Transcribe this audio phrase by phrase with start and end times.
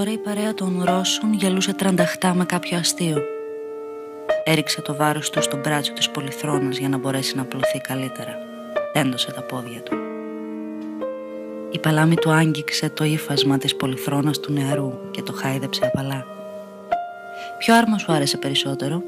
[0.00, 3.22] Τώρα η παρέα των Ρώσων γελούσε τρανταχτά με κάποιο αστείο.
[4.44, 8.36] Έριξε το βάρος του στο μπράτσο της πολυθρόνας για να μπορέσει να απλωθεί καλύτερα.
[8.92, 9.96] Έντωσε τα πόδια του.
[11.70, 16.24] Η παλάμη του άγγιξε το ύφασμα της πολυθρόνας του νεαρού και το χάιδεψε απαλά.
[17.58, 19.02] Ποιο άρμα σου άρεσε περισσότερο;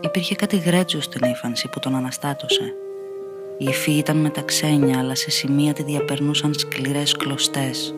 [0.00, 2.74] Υπήρχε κάτι γρέτζο στην ύφανση που τον αναστάτωσε.
[3.58, 7.95] Η υφή ήταν με τα ξένια, αλλά σε σημεία τη διαπερνούσαν σκληρές κλωστές.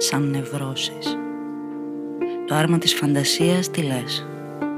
[0.00, 1.18] Σαν νευρώσεις.
[2.46, 4.26] Το άρμα της φαντασίας τι λες;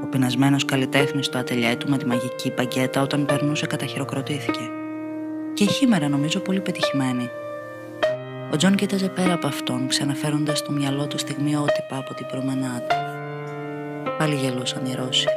[0.03, 4.69] Ο πεινασμένος καλλιτέχνης του ατελιέ του με τη μαγική μπαγκέτα όταν περνούσε καταχειροκροτήθηκε.
[5.53, 7.29] Και χίμαιρα νομίζω πολύ πετυχημένη.
[8.53, 12.95] Ο Τζον κοίταζε πέρα από αυτόν, ξαναφέροντας στο μυαλό του στιγμιότυπα από την προμενάδα.
[14.17, 15.27] Πάλι γελούσαν οι Ρώσοι.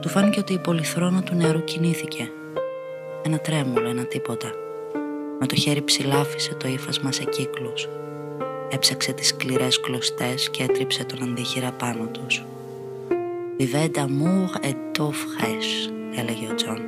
[0.00, 2.30] Του φάνηκε ότι η πολυθρόνα του νεαρού κινήθηκε.
[3.22, 4.50] Ένα τρέμουλο, ένα τίποτα.
[5.40, 7.88] Με το χέρι ψηλάφισε το ύφασμα σε κύκλους.
[8.70, 12.44] Έψαξε τις σκληρές κλωστές και έτριψε τον αντίχειρα πάνω τους.
[13.58, 16.80] «Vivez d'amour et d'eau fraîche», έλεγε ο Τζον.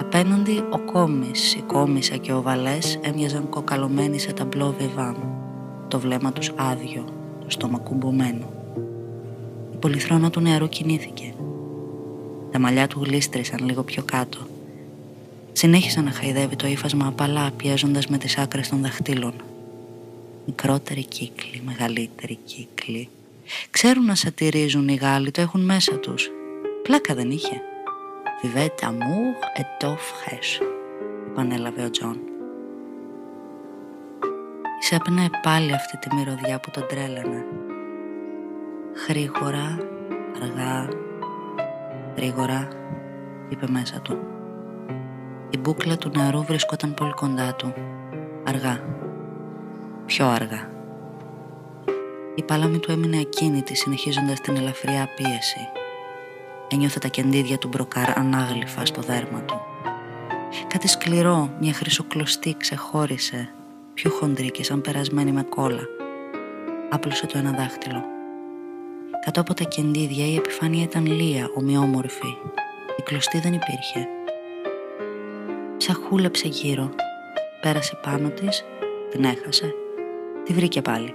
[0.00, 5.16] Απέναντι ο κόμις, η κόμισα και ο βαλές έμοιαζαν κοκαλωμένοι σε ταμπλό βιβάν.
[5.88, 7.04] Το βλέμμα τους άδειο,
[7.40, 8.52] το στόμα κουμπωμένο.
[9.72, 11.34] Η πολυθρόνα του νεαρού κινήθηκε.
[12.50, 14.38] Τα μαλλιά του γλίστρησαν λίγο πιο κάτω.
[15.52, 19.34] Συνέχισε να χαϊδεύει το ύφασμα απαλά, πιέζοντας με τις άκρες των δαχτύλων.
[20.46, 23.08] Μικρότεροι κύκλοι, μεγαλύτεροι κύκλοι.
[23.70, 26.30] Ξέρουν να σατιρίζουν οι Γάλλοι, το έχουν μέσα τους.
[26.82, 27.62] Πλάκα δεν είχε.
[28.42, 30.62] Vivez d'amour et d'eau fraîche,
[31.30, 32.18] επανέλαβε ο Τζον.
[34.80, 37.44] Εισέπνεε πάλι αυτή τη μυρωδιά που τον τρέλανε.
[39.08, 39.78] Γρήγορα,
[40.42, 40.88] αργά,
[42.16, 42.68] γρήγορα,
[43.48, 44.18] είπε μέσα του.
[45.50, 47.74] Η μπούκλα του νεαρού βρισκόταν πολύ κοντά του.
[48.44, 48.84] Αργά.
[50.10, 50.70] Πιο αργά.
[52.34, 55.68] Η παλάμη του έμεινε ακίνητη συνεχίζοντας την ελαφριά πίεση.
[56.68, 59.60] Ένιωθε τα κεντίδια του μπροκάρ ανάγλυφα στο δέρμα του.
[60.66, 63.52] Κάτι σκληρό, μια χρυσοκλωστή ξεχώρισε,
[63.94, 65.82] πιο χοντρή και σαν περασμένη με κόλλα.
[66.90, 68.04] Άπλωσε το ένα δάχτυλο.
[69.24, 72.36] Κάτω από τα κεντίδια η επιφάνεια ήταν λία, ομοιόμορφη.
[72.96, 74.08] Η κλωστή δεν υπήρχε.
[75.76, 76.90] Ψαχούλεψε γύρω.
[77.60, 78.64] Πέρασε πάνω της,
[79.10, 79.74] την έχασε.
[80.44, 81.14] Τη βρήκε πάλι.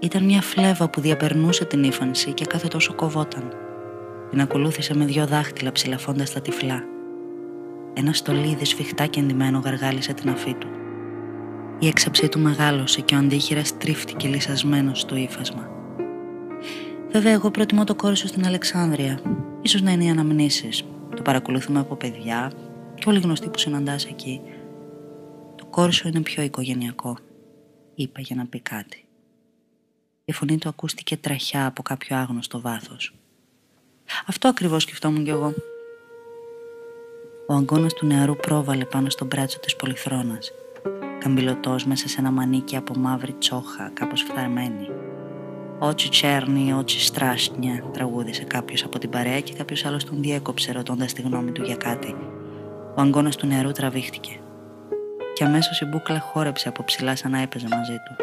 [0.00, 3.52] Ήταν μια φλέβα που διαπερνούσε την ύφανση και κάθε τόσο κοβόταν.
[4.30, 6.82] Την ακολούθησε με δυο δάχτυλα ψηλαφώντας τα τυφλά.
[7.94, 10.68] Ένα στολίδι σφιχτά και εντυμένο γαργάλισε την αφή του.
[11.78, 15.70] Η έξαψή του μεγάλωσε και ο αντίχειρας τρίφτηκε λυσασμένο στο ύφασμα.
[17.10, 19.20] Βέβαια, εγώ προτιμώ το κόρη σου στην Αλεξάνδρεια.
[19.62, 20.84] Ίσως να είναι οι αναμνήσεις.
[21.16, 22.52] Το παρακολουθούμε από παιδιά
[22.94, 24.40] και όλοι γνωστοί που συναντάς εκεί.
[25.54, 27.16] Το κόρη σου είναι πιο οικογενειακό,
[28.02, 29.04] είπα για να πει κάτι.
[30.24, 33.14] Η φωνή του ακούστηκε τραχιά από κάποιο άγνωστο βάθος.
[34.26, 35.54] Αυτό ακριβώς σκεφτόμουν κι εγώ.
[37.48, 40.52] Ο αγκώνας του νεαρού πρόβαλε πάνω στο μπράτσο της πολυθρόνας,
[41.18, 44.88] καμπυλωτός μέσα σε ένα μανίκι από μαύρη τσόχα, κάπως φθαρμένη.
[45.78, 51.12] «Ότσι τσέρνει, ότσι στράστνια», τραγούδισε κάποιος από την παρέα και κάποιος άλλος τον διέκοψε ρωτώντας
[51.12, 52.16] τη γνώμη του για κάτι.
[52.96, 54.40] Ο αγκώνας του νεαρού τραβήχτηκε.
[55.38, 58.16] Και αμέσως η μπούκλα χόρεψε από ψηλά σαν να έπαιζε μαζί του.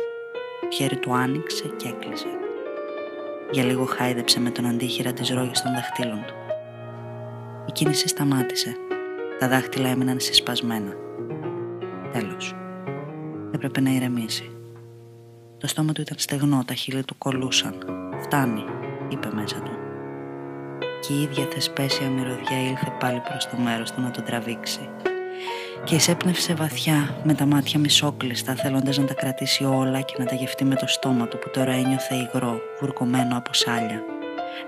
[0.61, 2.27] Το χέρι του άνοιξε και έκλεισε.
[3.51, 6.33] Για λίγο χάιδεψε με τον αντίχειρα της ρόγης των δαχτύλων του.
[7.67, 8.75] Η κίνηση σταμάτησε.
[9.39, 10.93] Τα δάχτυλα έμειναν συσπασμένα.
[12.11, 12.55] Τέλος.
[13.53, 14.51] Έπρεπε να ηρεμήσει.
[15.57, 17.75] Το στόμα του ήταν στεγνό, τα χείλη του κολούσαν.
[18.21, 18.63] «Φτάνει»,
[19.09, 19.71] είπε μέσα του.
[21.01, 24.89] Και η ίδια θεσπέσια μυρωδιά ήλθε πάλι προς το μέρος του να τον τραβήξει.
[25.84, 30.36] Και εισέπνευσε βαθιά με τα μάτια μισόκλειστα θέλοντας να τα κρατήσει όλα και να τα
[30.36, 34.04] γευτεί με το στόμα του που τώρα ένιωθε υγρό, βουρκωμένο από σάλια.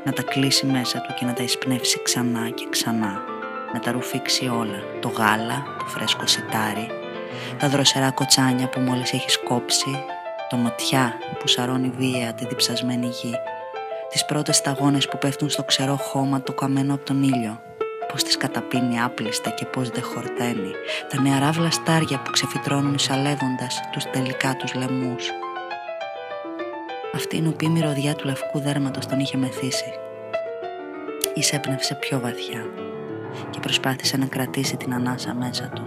[0.06, 3.22] Να τα κλείσει μέσα του και να τα εισπνεύσει ξανά και ξανά.
[3.74, 4.80] Να τα ρουφήξει όλα.
[5.02, 6.88] Το γάλα, το φρέσκο σιτάρι,
[7.60, 10.04] τα δροσερά κοτσάνια που μόλις έχεις κόψει,
[10.50, 13.34] το ματιά που σαρώνει βία τη διψασμένη γη,
[14.10, 17.62] τις πρώτες σταγόνες που πέφτουν στο ξερό χώμα το καμένο από τον ήλιο,
[18.18, 20.72] πώς τις καταπίνει άπλιστα και πώς δεν χορταίνει,
[21.10, 25.30] τα νεαρά βλαστάρια που ξεφυτρώνουν εισαλεύοντας τους τελικά τους λαιμούς.
[27.14, 29.94] Αυτή η νοπή μυρωδιά του λευκού δέρματος τον είχε μεθύσει.
[31.34, 32.66] Εισέπνευσε πιο βαθιά
[33.50, 35.84] και προσπάθησε να κρατήσει την ανάσα μέσα του.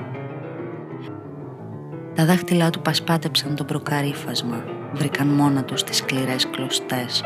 [2.14, 7.24] Τα δάχτυλά του πασπάτεψαν το προκαρύφασμα, βρήκαν μόνα τους τις σκληρές κλωστές,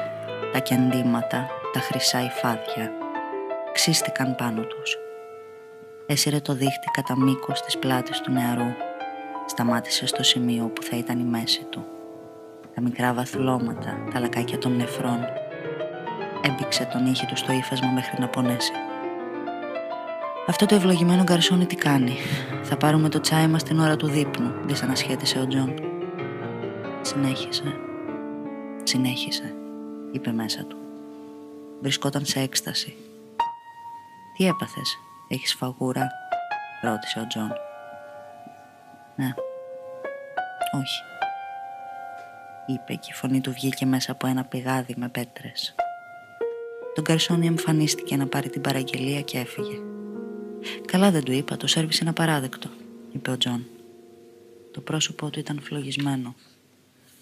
[0.52, 3.03] τα κεντήματα, τα χρυσά υφάδια.
[3.75, 4.97] Ξύστηκαν πάνω τους.
[6.06, 8.73] Έσυρε το δίχτυ κατά μήκος της πλάτης του νεαρού.
[9.47, 11.85] Σταμάτησε στο σημείο που θα ήταν η μέση του.
[12.75, 15.19] τα μικρά βαθλώματα, τα λακάκια των νεφρών.
[16.43, 18.73] Έμπηξε το νύχι του στο ύφασμα μέχρι να πονέσει.
[20.47, 22.17] Αυτό το ευλογημένο γκαρσόνι τι κάνει;
[22.62, 25.75] Θα πάρουμε το τσάι μας την ώρα του δείπνου, δυσανασχέτησε ο Τζον.
[27.00, 27.75] Συνέχισε.
[28.82, 29.55] Συνέχισε,
[30.12, 30.76] είπε μέσα του.
[31.81, 32.97] Βρισκόταν σε έκσταση.
[34.36, 34.98] Τι έπαθες,
[35.28, 36.10] έχεις φαγούρα,
[36.82, 37.52] ρώτησε ο Τζον.
[39.16, 39.34] Ναι.
[40.72, 41.02] Όχι.
[42.66, 45.75] Είπε και η φωνή του βγήκε μέσα από ένα πηγάδι με πέτρες.
[46.94, 49.78] Το γκαρσόνι εμφανίστηκε να πάρει την παραγγελία και έφυγε.
[50.84, 52.69] Καλά δεν του είπα, το σέρβις είναι απαράδεκτο,
[53.12, 53.66] είπε ο Τζον.
[54.72, 56.34] Το πρόσωπό του ήταν φλογισμένο.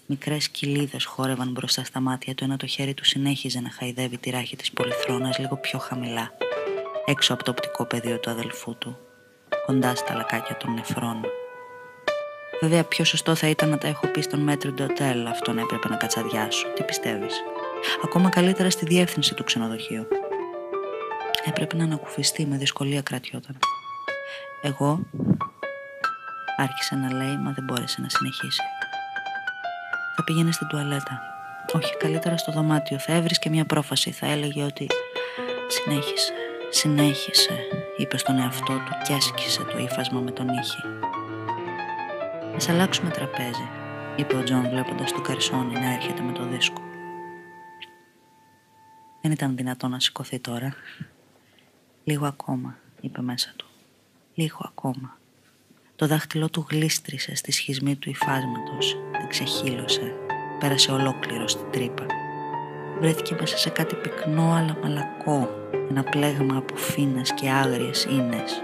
[0.05, 4.29] Μικρές κηλίδες χόρευαν μπροστά στα μάτια του, ενώ το χέρι του συνέχιζε να χαϊδεύει τη
[4.29, 6.31] ράχη της πολυθρόνας λίγο πιο χαμηλά,
[7.05, 8.97] έξω από το οπτικό πεδίο του αδελφού του,
[9.65, 11.21] κοντά στα λακάκια των νεφρών.
[12.61, 15.89] Βέβαια, πιο σωστό θα ήταν να τα έχω πει στον μέτρο του οτέλ, αυτόν έπρεπε
[15.89, 16.67] να κατσαδιάσω.
[16.67, 17.43] Τι πιστεύεις;
[18.03, 20.07] Ακόμα καλύτερα στη διεύθυνση του ξενοδοχείου.
[21.45, 23.59] Έπρεπε να ανακουφιστεί, με δυσκολία κρατιόταν.
[24.61, 24.99] Εγώ
[26.57, 28.61] άρχισε να λέει, μα δεν μπόρεσε να συνεχίσει.
[30.15, 31.21] Θα πήγαινε στην τουαλέτα.
[31.73, 32.99] Όχι, καλύτερα στο δωμάτιο.
[32.99, 34.11] Θα έβρισκε μια πρόφαση.
[34.11, 34.87] Θα έλεγε ότι
[35.67, 36.33] συνέχισε,
[36.75, 37.67] συνέχισε,
[37.97, 40.81] είπε στον εαυτό του και έσκισε το ύφασμα με το νύχι.
[42.53, 43.69] Ας αλλάξουμε τραπέζι,
[44.15, 46.81] είπε ο Τζον βλέποντας το γκαρσόνι να έρχεται με το δίσκο.
[49.21, 50.73] Δεν ήταν δυνατό να σηκωθεί τώρα.
[52.03, 53.65] Λίγο ακόμα, είπε μέσα του.
[54.33, 55.17] Λίγο ακόμα.
[55.95, 60.13] Το δάχτυλό του γλίστρησε στη σχισμή του υφάσματος, την ξεχύλωσε,
[60.59, 62.05] πέρασε ολόκληρο στην τρύπα.
[62.99, 65.49] Βρέθηκε μέσα σε κάτι πυκνό αλλά μαλακό,
[65.89, 68.61] ένα πλέγμα από φίνες και άγριες ίνες.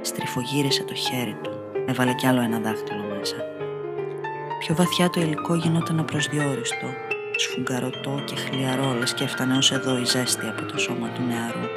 [0.00, 1.50] Στριφογύρισε το χέρι του,
[1.86, 3.36] έβαλε κι άλλο ένα δάχτυλο μέσα.
[4.58, 6.86] Πιο βαθιά το υλικό γινόταν απροσδιόριστο,
[7.36, 11.68] σφουγγαρωτό και χλιαρό, λες και έφτανε ως εδώ η ζέστη από το σώμα του νεαρού.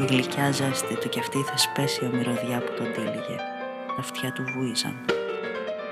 [0.00, 3.36] Η γλυκιά ζέστη του κι αυτή θα σπέσει η ομοιροδιά που τον τύλιγε.
[3.86, 5.17] Τα αυτιά του βούιζαν.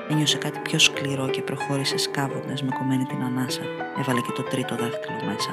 [0.09, 3.63] Ένιωσε κάτι πιο σκληρό και προχώρησε σκάβοντας με κομμένη την ανάσα.
[3.99, 5.51] Έβαλε και το τρίτο δάχτυλο μέσα.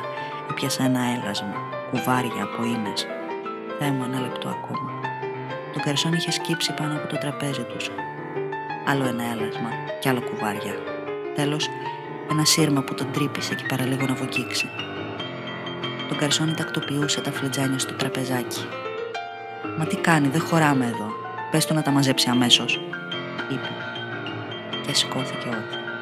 [0.50, 1.56] Έπιασε ένα έλασμα,
[1.92, 2.94] κουβάρια από ίνε.
[3.80, 4.92] Θεέ μου, ένα λεπτό ακόμα.
[5.74, 7.92] Το καρσόν είχε σκύψει πάνω από το τραπέζι τους.
[8.86, 9.70] Άλλο ένα έλασμα
[10.00, 10.74] και άλλο κουβάρια.
[11.36, 11.70] Τέλος,
[12.32, 14.66] ένα σύρμα που τον τρύπησε και παραλίγο να βογγίξει.
[16.10, 18.66] Το καρσόνι τακτοποιούσε τα φλετζάνια στο τραπεζάκι.
[19.78, 21.12] Μα τι κάνει, δεν χωράμε εδώ.
[21.52, 22.82] Πες του να τα μαζέψει αμέσως,
[23.52, 23.93] είπε.
[24.84, 25.93] 私功績を